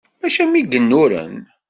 Mačči 0.19 0.39
am 0.43 0.53
yigennuren. 0.57 1.35